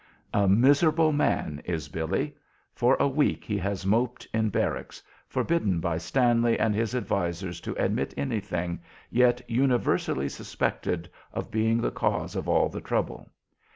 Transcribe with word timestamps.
A 0.33 0.47
miserable 0.47 1.11
man 1.11 1.61
is 1.63 1.87
Billy! 1.87 2.35
For 2.73 2.95
a 2.99 3.07
week 3.07 3.43
he 3.45 3.59
has 3.59 3.85
moped 3.85 4.27
in 4.33 4.49
barracks, 4.49 5.03
forbidden 5.27 5.79
by 5.79 5.99
Stanley 5.99 6.57
and 6.57 6.73
his 6.73 6.95
advisers 6.95 7.61
to 7.61 7.75
admit 7.75 8.11
anything, 8.17 8.81
yet 9.11 9.47
universally 9.47 10.27
suspected 10.27 11.07
of 11.33 11.51
being 11.51 11.77
the 11.81 11.91
cause 11.91 12.35
of 12.35 12.49
all 12.49 12.67
the 12.67 12.81
trouble. 12.81 13.29